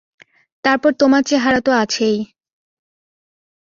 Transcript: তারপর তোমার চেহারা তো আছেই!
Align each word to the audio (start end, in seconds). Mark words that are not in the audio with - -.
তারপর 0.63 0.91
তোমার 1.01 1.21
চেহারা 1.23 1.59
তো 1.61 1.71
আছেই! 1.83 2.17